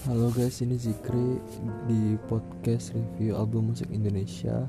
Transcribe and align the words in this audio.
Halo 0.00 0.32
guys, 0.32 0.64
ini 0.64 0.80
Zikri 0.80 1.36
di 1.84 2.16
podcast 2.24 2.96
review 2.96 3.36
album 3.36 3.68
musik 3.68 3.84
Indonesia. 3.92 4.64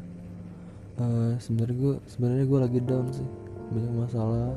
Eh, 1.00 1.40
sebenarnya 1.40 1.78
gue 1.80 1.96
sebenarnya 2.04 2.46
gue 2.52 2.60
lagi 2.60 2.80
down 2.84 3.08
sih, 3.16 3.24
banyak 3.72 3.96
masalah. 3.96 4.52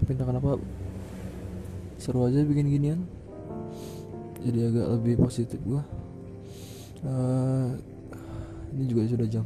Tapi 0.00 0.08
entah 0.16 0.24
kenapa 0.24 0.56
seru 2.00 2.24
aja 2.24 2.40
bikin 2.48 2.72
ginian. 2.72 3.00
Jadi 4.40 4.72
agak 4.72 4.86
lebih 4.88 5.20
positif 5.20 5.60
gue. 5.60 5.82
Eh, 7.04 7.68
ini 8.72 8.84
juga 8.88 9.04
sudah 9.04 9.28
jam 9.28 9.44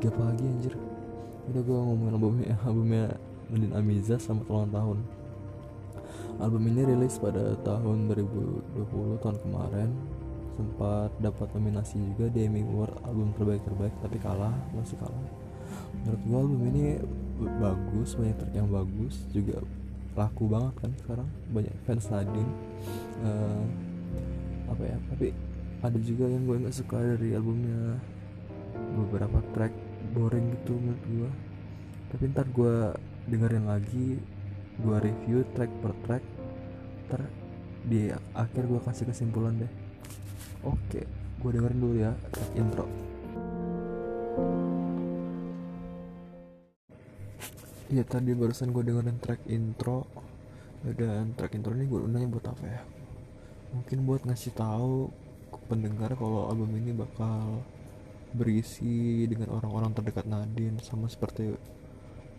3 0.00 0.08
pagi 0.16 0.48
anjir. 0.48 0.72
Udah 1.52 1.60
gue 1.60 1.76
ngomongin 1.76 2.16
albumnya, 2.16 2.56
albumnya 2.64 3.04
Nadine 3.52 3.76
Amiza 3.76 4.16
sama 4.16 4.40
ulang 4.48 4.72
tahun. 4.72 5.21
Album 6.42 6.74
ini 6.74 6.82
rilis 6.82 7.22
pada 7.22 7.54
tahun 7.62 8.10
2020 8.10 9.22
tahun 9.22 9.38
kemarin. 9.46 9.94
Sempat 10.58 11.14
dapat 11.22 11.54
nominasi 11.54 12.02
juga 12.02 12.34
di 12.34 12.50
Emmy 12.50 12.66
Award 12.66 12.98
album 13.06 13.30
terbaik 13.38 13.62
terbaik 13.62 13.94
tapi 14.02 14.18
kalah 14.18 14.50
masih 14.74 14.98
kalah. 14.98 15.22
Menurut 16.02 16.22
gua 16.26 16.38
album 16.42 16.60
ini 16.66 16.84
bagus 17.62 18.18
banyak 18.18 18.36
track 18.42 18.54
yang 18.58 18.68
bagus 18.74 19.22
juga 19.30 19.62
laku 20.18 20.50
banget 20.50 20.74
kan 20.82 20.90
sekarang. 21.06 21.28
Banyak 21.54 21.74
fans 21.86 22.10
Nadine 22.10 22.52
uh, 23.22 23.62
apa 24.74 24.82
ya 24.82 24.98
tapi 25.14 25.30
ada 25.78 25.98
juga 26.02 26.26
yang 26.26 26.42
gue 26.42 26.58
nggak 26.58 26.74
suka 26.74 26.98
dari 26.98 27.38
albumnya. 27.38 28.02
Beberapa 28.98 29.38
track 29.54 29.74
boring 30.10 30.58
gitu 30.58 30.74
menurut 30.74 31.02
gua. 31.06 31.30
Tapi 32.10 32.22
ntar 32.34 32.50
gue 32.50 32.98
dengerin 33.30 33.70
lagi 33.70 34.18
gue 34.80 34.96
review 34.96 35.44
track 35.52 35.68
per 35.84 35.92
track 36.08 36.24
ter 37.12 37.20
di 37.82 38.08
akhir 38.32 38.64
gue 38.70 38.80
kasih 38.80 39.04
kesimpulan 39.10 39.58
deh. 39.60 39.72
Oke 40.64 41.04
gue 41.42 41.50
dengerin 41.50 41.80
dulu 41.82 41.94
ya 41.98 42.14
track 42.30 42.50
intro. 42.54 42.86
Iya 47.92 48.08
tadi 48.08 48.32
barusan 48.32 48.72
gue 48.72 48.82
dengerin 48.86 49.18
track 49.20 49.42
intro. 49.50 50.08
Dan 50.82 51.34
track 51.38 51.54
intro 51.54 51.74
ini 51.76 51.86
gue 51.86 52.00
undangnya 52.00 52.30
buat 52.30 52.46
apa 52.50 52.64
ya? 52.66 52.82
Mungkin 53.76 53.98
buat 54.02 54.22
ngasih 54.26 54.54
tahu 54.56 55.12
ke 55.52 55.58
pendengar 55.68 56.16
kalau 56.16 56.48
album 56.48 56.74
ini 56.74 56.90
bakal 56.96 57.60
berisi 58.32 59.28
dengan 59.28 59.52
orang-orang 59.52 59.92
terdekat 59.92 60.24
Nadine 60.24 60.80
sama 60.80 61.06
seperti 61.06 61.52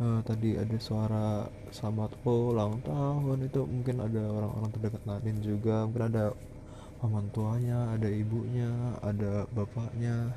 uh, 0.03 0.19
tadi 0.27 0.59
ada 0.59 0.77
suara 0.83 1.47
selamat 1.71 2.19
ulang 2.27 2.83
tahun 2.83 3.47
itu 3.47 3.63
mungkin 3.63 4.03
ada 4.03 4.21
orang-orang 4.27 4.69
terdekat 4.75 5.03
Nadine 5.07 5.39
juga 5.39 5.87
mungkin 5.87 6.03
ada 6.11 6.23
paman 6.99 7.31
tuanya 7.31 7.95
ada 7.95 8.11
ibunya 8.11 8.99
ada 8.99 9.47
bapaknya 9.55 10.35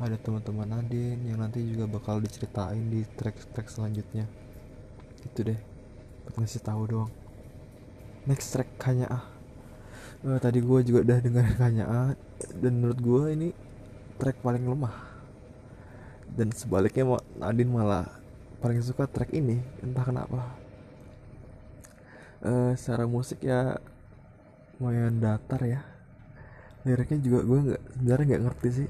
ada 0.00 0.16
teman-teman 0.16 0.64
Nadine 0.64 1.28
yang 1.28 1.44
nanti 1.44 1.60
juga 1.60 1.84
bakal 1.84 2.24
diceritain 2.24 2.88
di 2.88 3.04
track-track 3.20 3.68
selanjutnya. 3.68 4.24
Gitu 5.20 5.52
deh 5.52 5.60
ngasih 6.40 6.64
tahu 6.64 6.88
doang. 6.88 7.12
Next 8.24 8.48
track 8.56 8.70
hanya 8.88 9.12
ah 9.12 9.24
uh, 10.24 10.38
tadi 10.40 10.64
gue 10.64 10.80
juga 10.88 11.04
udah 11.04 11.18
dengar 11.20 11.44
hanya 11.60 11.84
ah 11.84 12.10
dan 12.56 12.80
menurut 12.80 12.96
gue 12.96 13.22
ini 13.36 13.48
track 14.16 14.40
paling 14.40 14.64
lemah. 14.64 14.96
Dan 16.32 16.48
sebaliknya 16.56 17.20
Nadine 17.36 17.68
malah 17.68 18.19
paling 18.60 18.84
suka 18.84 19.08
track 19.08 19.32
ini 19.32 19.56
entah 19.80 20.04
kenapa. 20.04 20.52
Uh, 22.40 22.72
secara 22.76 23.04
musik 23.04 23.44
ya 23.44 23.76
lumayan 24.76 25.20
datar 25.20 25.60
ya. 25.64 25.80
Liriknya 26.84 27.20
juga 27.20 27.38
gue 27.44 27.58
nggak 27.68 27.82
sebenarnya 27.96 28.24
nggak 28.28 28.44
ngerti 28.48 28.68
sih. 28.72 28.88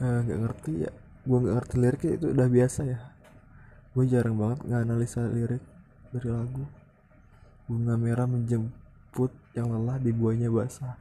Nggak 0.00 0.38
uh, 0.40 0.42
ngerti 0.48 0.72
ya. 0.88 0.90
Gue 1.24 1.38
nggak 1.40 1.54
ngerti 1.60 1.74
liriknya 1.80 2.12
itu 2.16 2.26
udah 2.32 2.48
biasa 2.48 2.80
ya. 2.88 2.98
Gue 3.92 4.04
jarang 4.08 4.36
banget 4.36 4.58
nganalisa 4.68 5.20
lirik 5.28 5.64
dari 6.12 6.28
lagu. 6.28 6.64
Bunga 7.64 7.96
merah 7.96 8.28
menjemput 8.28 9.32
yang 9.56 9.72
lelah 9.72 9.96
di 10.00 10.12
buahnya 10.12 10.52
basah. 10.52 10.96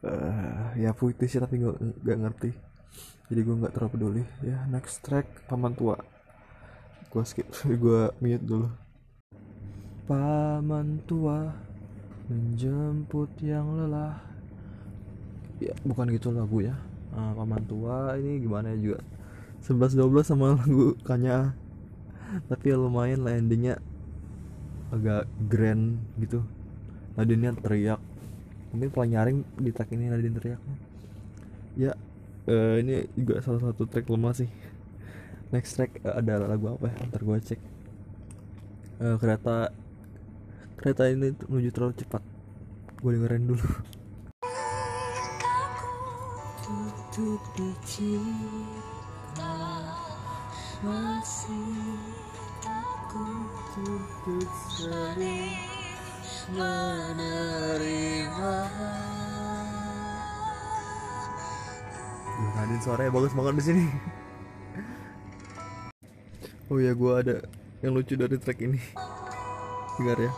Uh, 0.00 0.74
ya 0.80 0.94
puitis 0.94 1.34
tapi 1.36 1.60
gue 1.60 1.74
nggak 1.76 2.18
ngerti 2.24 2.69
jadi 3.30 3.40
gue 3.46 3.54
nggak 3.62 3.72
terlalu 3.78 3.92
peduli. 3.94 4.22
Ya 4.42 4.66
next 4.66 5.06
track 5.06 5.46
paman 5.46 5.74
tua. 5.78 5.98
Gue 7.14 7.22
skip 7.22 7.46
gue 7.82 8.10
mute 8.18 8.42
dulu. 8.42 8.68
Paman 10.10 10.98
tua 11.06 11.54
menjemput 12.26 13.30
yang 13.38 13.78
lelah. 13.78 14.18
Ya 15.62 15.74
bukan 15.86 16.10
gitu 16.10 16.34
lagu 16.34 16.58
ya. 16.66 16.74
Nah, 17.14 17.34
paman 17.38 17.62
tua 17.66 18.18
ini 18.18 18.42
gimana 18.42 18.74
ya 18.74 18.78
juga? 18.78 19.00
11-12 19.62 20.26
sama 20.26 20.52
lagu 20.58 20.96
kanya 21.04 21.54
tapi 22.46 22.70
ya 22.70 22.78
lumayan 22.78 23.26
lah 23.26 23.34
endingnya 23.34 23.78
agak 24.90 25.30
grand 25.46 26.02
gitu. 26.18 26.42
Nadine 27.14 27.54
teriak. 27.58 28.02
Mungkin 28.74 28.90
paling 28.90 29.12
nyaring 29.14 29.38
di 29.58 29.70
track 29.70 29.90
ini 29.94 30.10
Nadine 30.10 30.34
teriaknya 30.34 30.90
ya 31.78 31.94
uh, 32.48 32.76
ini 32.80 33.08
juga 33.18 33.42
salah 33.44 33.60
satu 33.60 33.84
track 33.84 34.06
lemah 34.08 34.32
sih. 34.32 34.48
Next 35.50 35.76
track 35.76 36.00
uh, 36.06 36.16
ada 36.16 36.46
lagu 36.46 36.72
apa 36.72 36.88
ya? 36.88 36.96
Ntar 37.10 37.20
gue 37.26 37.36
cek. 37.42 37.60
Uh, 39.00 39.16
kereta 39.18 39.74
kereta 40.78 41.10
ini 41.10 41.34
menuju 41.48 41.70
terlalu 41.74 41.94
cepat. 41.98 42.22
Gue 43.02 43.16
dengerin 43.18 43.44
dulu. 43.50 43.68
Tutup 47.10 47.42
masih 50.80 52.00
takut 52.64 53.68
untuk 53.84 54.40
Nadine 62.60 62.84
suaranya 62.84 63.08
bagus 63.08 63.32
banget 63.32 63.54
di 63.56 63.64
sini. 63.64 63.84
oh 66.68 66.76
ya, 66.76 66.92
gue 66.92 67.12
ada 67.16 67.36
yang 67.80 67.96
lucu 67.96 68.20
dari 68.20 68.36
track 68.36 68.60
ini. 68.60 68.76
Dengar 69.96 70.20
ya. 70.20 70.32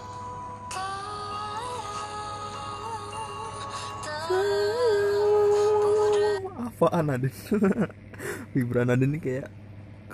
Apaan 6.62 7.10
Nadine? 7.10 7.34
Vibra 8.54 8.87
Nadine 8.87 9.10
ini 9.10 9.19
kayak 9.19 9.50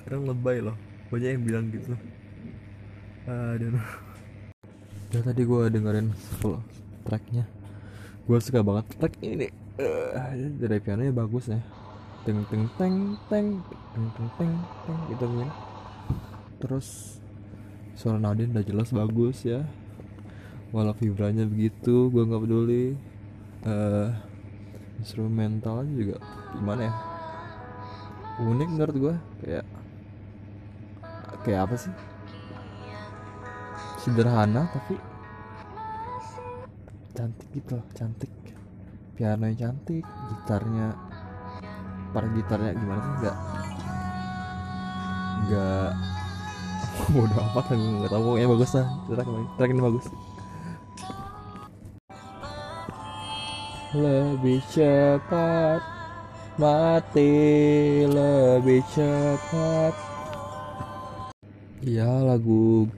kadang 0.00 0.24
lebay 0.24 0.64
loh. 0.64 0.80
Banyak 1.12 1.28
yang 1.28 1.44
bilang 1.44 1.68
gitu. 1.68 1.92
Aduh. 3.28 3.84
Ya 5.12 5.20
tadi 5.20 5.44
gue 5.44 5.62
dengerin 5.68 6.16
full 6.40 6.56
tracknya. 7.04 7.44
Gue 8.24 8.40
suka 8.40 8.64
banget 8.64 8.96
track 8.96 9.12
ini. 9.20 9.52
Uh, 9.76 10.16
dari 10.56 10.80
pianonya 10.80 11.12
bagus 11.12 11.52
ya 11.52 11.60
teng 12.28 12.44
teng 12.52 12.68
teng 12.76 12.96
teng 13.32 13.48
teng 13.96 14.08
teng 14.12 14.28
teng 14.36 14.52
teng 14.84 14.98
gitu 15.08 15.24
kan. 15.24 15.48
Terus 16.60 17.16
suara 17.96 18.20
Nadine 18.20 18.52
udah 18.52 18.64
jelas 18.68 18.92
bagus 18.92 19.48
ya. 19.48 19.64
Walau 20.68 20.92
vibranya 20.92 21.48
begitu 21.48 22.12
gue 22.12 22.28
nggak 22.28 22.44
peduli. 22.44 23.00
Uh, 23.64 24.12
instrumentalnya 25.00 25.88
juga 25.88 26.16
gimana 26.52 26.92
ya? 26.92 26.94
Unik 28.44 28.68
menurut 28.76 28.96
gue 29.00 29.14
kayak 29.40 29.64
kayak 31.48 31.64
apa 31.64 31.74
sih? 31.80 31.94
Sederhana 34.04 34.68
tapi 34.68 35.00
cantik 37.16 37.48
gitu 37.56 37.80
loh 37.80 37.88
cantik. 37.96 38.28
Piano 39.16 39.48
yang 39.48 39.56
cantik 39.56 40.04
gitarnya 40.04 41.07
para 42.12 42.26
gitarnya 42.32 42.72
gimana 42.76 43.00
sih? 43.00 43.12
Nggak 43.18 43.36
nggak 45.48 45.90
bodoh 47.14 47.38
amat 47.52 47.64
kan 47.70 47.78
nggak 47.78 48.10
tahu 48.10 48.22
pokoknya 48.26 48.48
bagus 48.50 48.70
lah 48.74 48.86
track 49.08 49.28
track 49.56 49.70
ini 49.72 49.82
bagus. 49.82 50.06
Lebih 53.88 54.60
cepat 54.68 55.80
mati 56.58 57.32
lebih 58.04 58.82
cepat. 58.90 59.94
Iya 61.86 62.26
lagu 62.26 62.90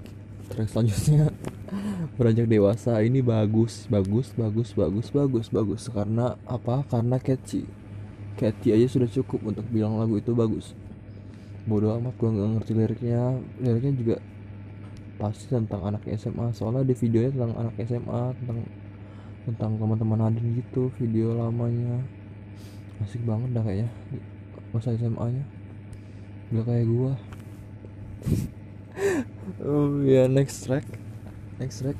track 0.49 0.73
selanjutnya 0.73 1.29
beranjak 2.17 2.49
dewasa 2.49 3.05
ini 3.05 3.21
bagus 3.21 3.85
bagus 3.87 4.33
bagus 4.33 4.73
bagus 4.73 5.07
bagus 5.13 5.47
bagus. 5.53 5.83
Karena 5.93 6.35
apa? 6.49 6.83
Karena 6.89 7.21
catchy 7.21 7.69
catchy 8.41 8.73
aja 8.73 8.89
sudah 8.89 9.09
cukup 9.13 9.53
untuk 9.53 9.69
bilang 9.69 10.01
lagu 10.01 10.17
itu 10.17 10.33
bagus. 10.33 10.73
Bodoh 11.69 11.93
amat 12.01 12.17
gue 12.17 12.29
nggak 12.33 12.49
ngerti 12.57 12.73
liriknya. 12.73 13.37
Liriknya 13.61 13.93
juga 14.01 14.17
pasti 15.21 15.53
tentang 15.53 15.85
anak 15.85 16.09
SMA 16.17 16.57
soalnya 16.57 16.89
di 16.89 16.97
videonya 16.97 17.37
tentang 17.37 17.53
anak 17.61 17.75
SMA 17.85 18.23
tentang 18.41 18.59
tentang 19.45 19.71
teman-teman 19.77 20.19
Nadine 20.25 20.57
gitu 20.65 20.89
video 20.97 21.37
lamanya. 21.37 22.01
Asik 23.05 23.21
banget 23.29 23.53
dah 23.53 23.61
kayaknya 23.61 23.93
masa 24.73 24.97
SMA 24.97 25.27
nya 25.37 25.45
gak 26.57 26.65
kayak 26.65 26.87
gua. 26.89 27.13
Oh 29.61 30.01
ya 30.07 30.31
next 30.31 30.65
track. 30.65 30.87
Next 31.59 31.83
track. 31.85 31.99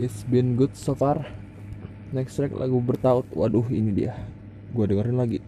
It's 0.00 0.24
been 0.24 0.56
good 0.56 0.72
so 0.78 0.96
far. 0.96 1.26
Next 2.14 2.38
track 2.38 2.54
lagu 2.54 2.80
bertaut. 2.80 3.28
Waduh 3.34 3.66
ini 3.68 3.92
dia 3.92 4.14
gua 4.72 4.88
dengerin 4.88 5.20
lagi. 5.20 5.38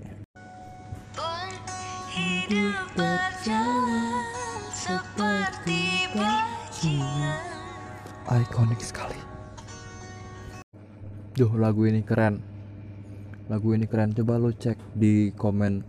Hidup 2.14 2.94
berjalan 2.94 4.22
seperti 4.70 6.06
bajingan 6.14 7.54
ikonik 8.44 8.80
sekali. 8.84 9.16
Duh 11.34 11.50
lagu 11.58 11.88
ini 11.88 12.04
keren. 12.06 12.38
Lagu 13.50 13.74
ini 13.74 13.88
keren. 13.88 14.14
Coba 14.14 14.38
lo 14.38 14.54
cek 14.54 14.78
di 14.94 15.34
komen 15.34 15.82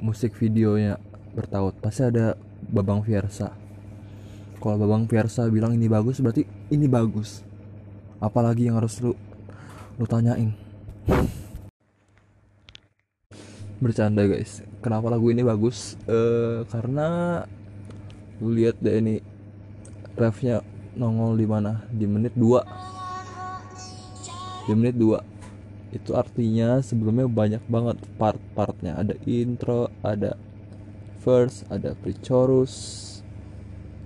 Musik 0.00 0.36
videonya 0.36 0.96
bertaut. 1.32 1.76
Pasti 1.80 2.08
ada 2.08 2.36
Babang 2.60 3.04
Fiersa. 3.04 3.52
Kalau 4.60 4.76
Babang 4.76 5.08
Fiersa 5.08 5.48
bilang 5.48 5.72
ini 5.72 5.88
bagus 5.88 6.20
Berarti 6.20 6.44
ini 6.68 6.84
bagus. 6.84 7.40
Apalagi 8.20 8.68
yang 8.68 8.76
harus 8.76 9.00
lu 9.00 9.16
Lu 9.96 10.04
tanyain 10.04 10.52
Bercanda 13.80 14.28
guys. 14.28 14.60
Kenapa 14.84 15.08
lagu 15.08 15.32
ini 15.32 15.40
bagus? 15.40 15.96
Uh, 16.04 16.68
Karena 16.68 17.40
Lu 18.44 18.52
lihat 18.52 18.76
deh 18.80 19.00
ini 19.00 19.24
Refnya 20.16 20.60
nongol 21.00 21.40
di 21.40 21.46
mana? 21.48 21.80
Di 21.88 22.04
menit 22.04 22.36
2 22.36 22.90
di 24.68 24.78
menit 24.78 24.94
2 24.94 25.96
itu 25.96 26.14
artinya 26.14 26.78
sebelumnya 26.78 27.26
banyak 27.26 27.64
banget 27.66 27.98
part-partnya. 28.14 28.94
Ada 28.94 29.18
intro 29.26 29.90
ada 30.06 30.38
verse 31.24 31.66
ada 31.66 31.98
pre-chorus 31.98 32.72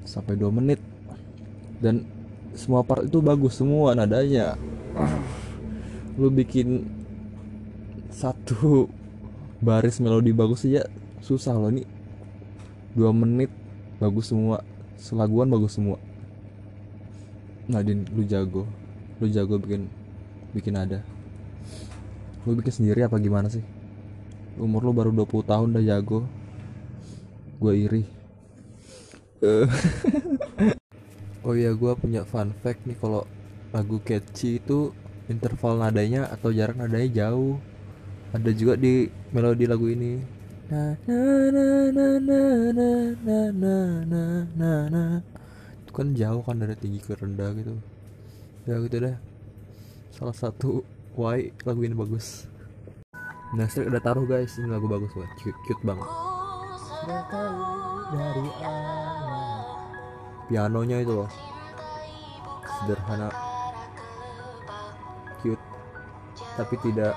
sampai 0.09 0.41
2 0.41 0.49
menit. 0.49 0.81
Dan 1.85 2.09
semua 2.57 2.81
part 2.87 3.05
itu 3.05 3.21
bagus 3.21 3.61
semua 3.61 3.93
nadanya. 3.93 4.57
Lu 6.17 6.33
bikin 6.33 6.89
satu 8.09 8.89
baris 9.65 9.97
melodi 10.05 10.37
bagus 10.37 10.69
aja 10.69 10.85
susah 11.25 11.57
loh 11.57 11.73
nih 11.73 11.89
dua 12.93 13.11
menit 13.11 13.49
bagus 13.99 14.31
semua. 14.31 14.63
Selaguan 15.01 15.51
bagus 15.51 15.77
semua. 15.77 15.99
Nadine 17.69 18.07
lu 18.13 18.23
jago. 18.25 18.69
Lu 19.19 19.27
jago 19.29 19.57
bikin 19.57 19.91
bikin 20.55 20.75
ada. 20.77 21.01
Lu 22.45 22.55
bikin 22.57 22.73
sendiri 22.73 23.05
apa 23.05 23.17
gimana 23.17 23.49
sih? 23.49 23.65
Umur 24.61 24.87
lu 24.87 24.93
baru 24.95 25.11
20 25.11 25.51
tahun 25.51 25.69
udah 25.75 25.85
jago. 25.85 26.21
Gue 27.59 27.75
iri. 27.89 28.05
Uh. 29.43 29.69
oh 31.45 31.53
iya 31.53 31.75
gue 31.77 31.93
punya 32.01 32.25
fun 32.25 32.55
fact 32.65 32.89
nih 32.89 32.97
kalau 32.97 33.29
lagu 33.75 34.01
catchy 34.01 34.57
itu 34.57 34.95
interval 35.29 35.77
nadanya 35.77 36.31
atau 36.33 36.49
jarak 36.49 36.81
nadanya 36.81 37.29
jauh 37.29 37.61
ada 38.35 38.51
juga 38.51 38.75
di 38.75 39.07
melodi 39.31 39.65
lagu 39.71 39.87
ini. 39.87 40.19
Itu 45.87 45.91
kan 45.95 46.19
jauh 46.19 46.43
kan 46.43 46.59
dari 46.59 46.75
tinggi 46.75 46.99
ke 46.99 47.15
rendah 47.15 47.55
gitu. 47.55 47.79
Ya 48.67 48.83
gitu 48.83 48.97
deh. 48.99 49.15
Salah 50.11 50.35
satu 50.35 50.83
why 51.15 51.55
lagu 51.63 51.87
ini 51.87 51.95
bagus. 51.95 52.51
Nah 53.55 53.71
saya 53.71 53.87
udah 53.87 54.03
taruh 54.03 54.27
guys. 54.27 54.59
Ini 54.59 54.67
lagu 54.67 54.91
bagus 54.91 55.15
banget. 55.15 55.31
Cute, 55.39 55.61
cute 55.71 55.83
banget. 55.87 56.09
Dari 58.11 58.51
pianonya 60.51 61.07
itu 61.07 61.23
loh. 61.23 61.31
Sederhana. 62.83 63.31
Cute. 65.39 65.63
Tapi 66.59 66.75
tidak 66.83 67.15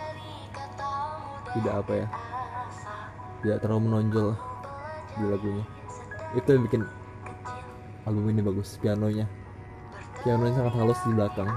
tidak 1.60 1.76
apa 1.86 1.94
ya 2.06 2.08
tidak 3.42 3.58
terlalu 3.62 3.82
menonjol 3.88 4.30
di 5.18 5.26
lagunya. 5.30 5.66
Itu 6.34 6.48
yang 6.54 6.64
bikin 6.66 6.82
album 8.06 8.26
ini 8.34 8.42
bagus 8.42 8.78
pianonya. 8.82 9.26
Pianonya 10.26 10.54
sangat 10.58 10.74
halus 10.76 11.00
di 11.06 11.14
belakang. 11.14 11.50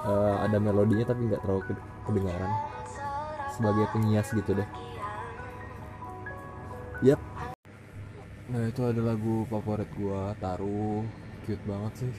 Uh, 0.00 0.36
ada 0.48 0.56
melodinya 0.56 1.12
tapi 1.12 1.28
nggak 1.28 1.42
terlalu 1.44 1.62
kedengaran. 2.08 2.52
Sebagai 3.52 3.84
pengias 3.92 4.28
gitu 4.32 4.54
deh. 4.56 4.68
Yep 7.00 7.20
nah 8.50 8.66
itu 8.66 8.82
ada 8.82 9.14
lagu 9.14 9.46
favorit 9.46 9.86
gua 9.94 10.34
taruh 10.42 11.06
cute 11.46 11.62
banget 11.70 12.02
sih. 12.02 12.12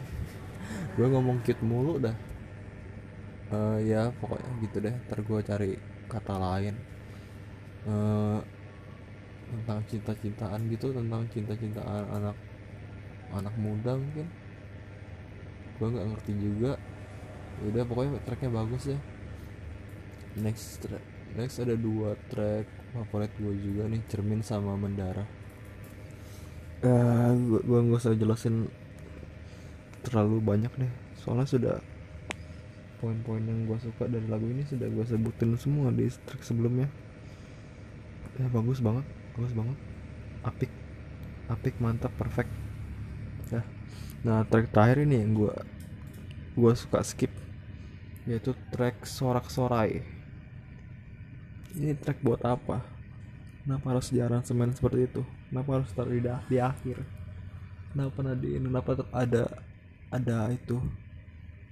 Gua 0.95 1.11
ngomong 1.11 1.43
cute 1.43 1.59
mulu 1.59 1.99
dah. 1.99 2.15
Uh, 3.51 3.83
ya 3.83 4.15
pokoknya 4.15 4.51
gitu 4.63 4.79
deh. 4.79 4.95
Ntar 4.95 5.19
gua 5.27 5.43
cari 5.43 5.75
kata 6.11 6.35
lain. 6.35 6.75
Uh, 7.87 8.43
tentang 9.51 9.83
cinta-cintaan 9.89 10.59
gitu 10.71 10.95
tentang 10.95 11.27
cinta-cintaan 11.31 12.03
anak 12.11 12.37
anak 13.31 13.55
muda 13.55 13.95
mungkin. 13.95 14.27
Gue 15.79 15.87
nggak 15.87 16.07
ngerti 16.11 16.33
juga. 16.35 16.71
Udah 17.63 17.83
pokoknya 17.87 18.19
tracknya 18.27 18.51
bagus 18.51 18.91
ya. 18.91 18.99
Next 20.35 20.83
track 20.83 21.03
next 21.31 21.63
ada 21.63 21.79
dua 21.79 22.19
track 22.27 22.67
favorit 22.91 23.31
gue 23.39 23.55
juga 23.55 23.87
nih 23.87 24.03
cermin 24.11 24.43
sama 24.43 24.75
mendara 24.75 25.23
uh, 26.85 27.31
gue 27.33 27.61
gue 27.61 27.79
nggak 27.87 28.01
usah 28.01 28.17
jelasin 28.17 28.67
terlalu 30.01 30.41
banyak 30.41 30.71
deh. 30.81 30.91
Soalnya 31.21 31.45
sudah 31.45 31.75
poin-poin 33.01 33.41
yang 33.41 33.65
gue 33.65 33.81
suka 33.81 34.05
dari 34.05 34.29
lagu 34.29 34.45
ini 34.45 34.61
sudah 34.69 34.85
gue 34.85 35.01
sebutin 35.01 35.57
semua 35.57 35.89
di 35.89 36.05
track 36.07 36.45
sebelumnya. 36.45 36.85
Ya 38.37 38.45
bagus 38.53 38.77
banget 38.77 39.03
bagus 39.33 39.51
banget. 39.57 39.77
Apik 40.45 40.71
apik 41.49 41.75
mantap 41.81 42.13
perfect. 42.15 42.53
Ya 43.49 43.65
nah 44.21 44.45
track 44.45 44.69
terakhir 44.69 45.09
ini 45.09 45.25
yang 45.25 45.33
gue 45.33 45.55
gue 46.53 46.73
suka 46.77 47.01
skip 47.01 47.33
yaitu 48.29 48.53
track 48.69 49.01
sorak-sorai 49.01 50.21
ini 51.71 51.95
track 51.95 52.19
buat 52.19 52.43
apa? 52.43 52.83
Kenapa 53.63 53.95
harus 53.95 54.11
di 54.11 54.19
aransemen 54.19 54.75
seperti 54.75 55.07
itu? 55.07 55.21
Kenapa 55.47 55.79
harus 55.79 55.89
taruh 55.95 56.11
di, 56.11 56.57
akhir? 56.59 56.99
Kenapa 57.91 58.19
Nadine 58.23 58.67
kenapa 58.67 58.91
ada 59.15 59.43
ada 60.11 60.37
itu 60.51 60.79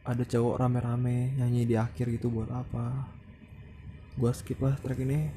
ada 0.10 0.26
cowok 0.26 0.58
rame-rame 0.58 1.38
nyanyi 1.38 1.70
di 1.70 1.76
akhir 1.78 2.10
gitu 2.10 2.34
buat 2.34 2.50
apa. 2.50 3.06
Gua 4.18 4.34
skip 4.34 4.58
lah 4.58 4.74
track 4.82 5.06
ini. 5.06 5.30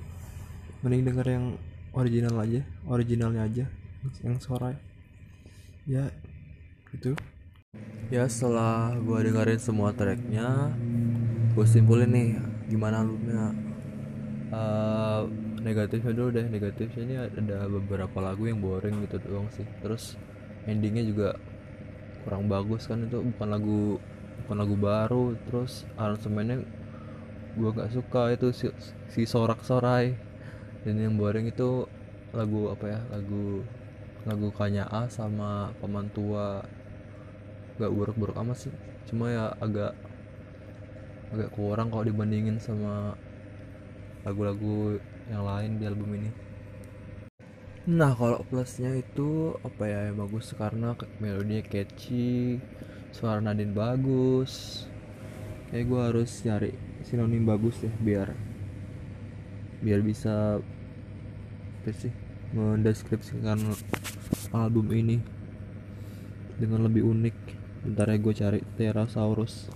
Mending 0.80 1.12
denger 1.12 1.26
yang 1.28 1.46
original 1.92 2.34
aja 2.40 2.64
originalnya 2.88 3.44
aja 3.44 3.64
yang 4.24 4.40
sorai. 4.40 4.74
Ya 5.84 6.08
itu 6.92 7.12
ya 8.12 8.28
setelah 8.28 8.92
gue 9.00 9.18
dengerin 9.24 9.56
semua 9.56 9.96
tracknya 9.96 10.68
gue 11.56 11.64
simpulin 11.64 12.12
nih 12.12 12.28
gimana 12.68 13.00
albumnya 13.00 13.56
uh, 14.52 15.24
negatifnya 15.64 16.12
dulu 16.12 16.28
deh 16.36 16.44
negatifnya 16.52 17.02
ini 17.08 17.16
ada 17.16 17.64
beberapa 17.72 18.20
lagu 18.20 18.44
yang 18.44 18.60
boring 18.60 19.08
gitu 19.08 19.16
doang 19.24 19.48
sih. 19.52 19.64
Terus 19.80 20.20
endingnya 20.68 21.04
juga 21.08 21.28
kurang 22.22 22.46
bagus 22.46 22.86
kan 22.86 23.02
itu 23.02 23.18
bukan 23.18 23.48
lagu 23.48 23.80
lagu 24.58 24.76
baru 24.76 25.36
terus 25.48 25.84
aransemennya 25.96 26.64
gue 27.52 27.70
gak 27.76 27.92
suka 27.92 28.32
itu 28.32 28.48
si, 28.52 28.66
si 29.12 29.28
sorak 29.28 29.60
sorai 29.64 30.16
dan 30.82 30.96
yang 30.98 31.20
boring 31.20 31.52
itu 31.52 31.84
lagu 32.32 32.72
apa 32.72 32.84
ya 32.88 33.00
lagu 33.12 33.60
lagu 34.24 34.48
Kanya 34.54 34.88
A 34.88 35.10
sama 35.12 35.70
pemantua 35.78 36.64
gak 37.76 37.92
buruk-buruk 37.92 38.36
amat 38.40 38.68
sih 38.68 38.74
cuma 39.08 39.28
ya 39.28 39.52
agak 39.60 39.92
agak 41.32 41.48
kurang 41.56 41.88
kalau 41.88 42.04
dibandingin 42.04 42.60
sama 42.60 43.16
lagu-lagu 44.22 45.00
yang 45.32 45.42
lain 45.42 45.80
di 45.80 45.84
album 45.88 46.10
ini. 46.20 46.30
Nah 47.88 48.14
kalau 48.14 48.46
plusnya 48.46 48.94
itu 48.94 49.56
apa 49.64 49.90
ya 49.90 50.12
yang 50.12 50.22
bagus 50.22 50.54
karena 50.54 50.94
melodinya 51.18 51.66
catchy 51.66 52.62
suara 53.12 53.38
Nadine 53.44 53.76
bagus. 53.76 54.84
Kayak 55.68 55.84
gue 55.88 56.00
harus 56.00 56.30
cari 56.44 56.72
sinonim 57.04 57.44
bagus 57.44 57.80
ya 57.80 57.92
biar 58.00 58.32
biar 59.82 60.00
bisa 60.04 60.60
apa 61.82 61.90
sih 61.90 62.14
mendeskripsikan 62.54 63.58
album 64.52 64.88
ini 64.92 65.20
dengan 66.56 66.88
lebih 66.88 67.04
unik. 67.04 67.36
Bentar 67.82 68.06
ya 68.08 68.16
gue 68.20 68.34
cari 68.34 68.60
Pterosaurus. 68.76 69.68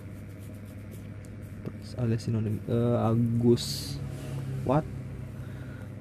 Alias 1.96 2.28
sinonim 2.28 2.60
uh, 2.68 3.08
Agus. 3.08 3.96
Wat 4.68 4.84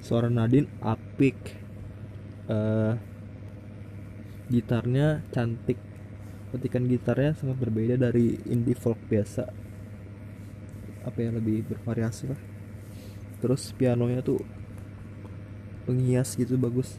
suara 0.03 0.27
Nadine 0.27 0.67
apik. 0.83 1.37
Uh, 2.45 2.93
gitarnya 4.45 5.25
cantik 5.33 5.81
petikan 6.55 6.87
gitarnya 6.87 7.35
sangat 7.35 7.59
berbeda 7.59 7.99
dari 7.99 8.39
indie 8.47 8.79
folk 8.79 8.95
biasa. 9.11 9.43
Apa 11.03 11.19
yang 11.19 11.35
lebih 11.35 11.67
bervariasi 11.67 12.31
lah. 12.31 12.39
Terus 13.43 13.75
pianonya 13.75 14.23
tuh 14.23 14.39
pengias 15.83 16.39
gitu 16.39 16.55
bagus. 16.55 16.95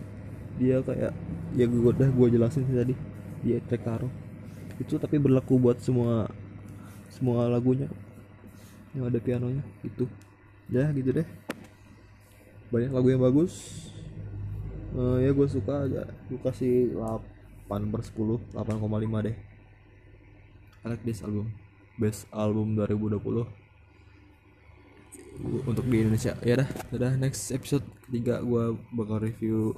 Dia 0.60 0.84
kayak 0.84 1.16
ya 1.56 1.64
gue 1.64 1.80
udah 1.80 2.12
gue 2.12 2.26
jelasin 2.36 2.68
sih 2.68 2.76
tadi 2.76 2.94
dia 3.40 3.60
track 3.64 3.84
taro 3.84 4.08
itu 4.76 5.00
tapi 5.00 5.16
berlaku 5.16 5.56
buat 5.56 5.80
semua 5.80 6.28
semua 7.08 7.48
lagunya. 7.48 7.88
Yang 8.92 9.04
ada 9.08 9.18
pianonya 9.24 9.64
itu 9.80 10.04
ya 10.68 10.92
gitu 10.92 11.16
deh. 11.16 11.28
Banyak 12.68 12.92
lagu 12.92 13.08
yang 13.08 13.24
bagus. 13.24 13.88
Uh, 14.92 15.20
ya 15.24 15.32
gue 15.32 15.48
suka 15.48 15.88
aja. 15.88 16.04
Gue 16.28 16.40
kasih 16.44 16.92
8 17.66 17.92
per 17.92 18.00
10 18.02 18.54
8,5 18.54 19.26
deh. 19.26 19.36
I 20.82 20.86
like 20.86 21.02
this 21.02 21.22
album. 21.22 21.50
Best 21.98 22.30
album 22.30 22.78
2020 22.78 23.46
untuk 25.66 25.84
di 25.90 25.96
Indonesia. 26.00 26.32
Ya 26.40 26.64
dah 26.64 26.68
udah 26.94 27.12
next 27.18 27.52
episode 27.52 27.84
ketiga 28.08 28.40
gue 28.40 28.78
bakal 28.94 29.20
review 29.20 29.74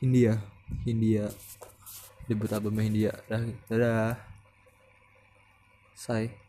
India. 0.00 0.40
India. 0.88 1.28
Debut 2.26 2.50
albumnya 2.50 2.84
India. 2.88 3.12
Dah 3.28 3.42
dadah. 3.68 4.16
Say 5.98 6.47